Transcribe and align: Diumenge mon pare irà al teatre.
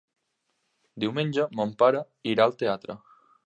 Diumenge 1.03 1.47
mon 1.61 1.75
pare 1.83 2.03
irà 2.35 2.49
al 2.51 2.61
teatre. 2.65 3.01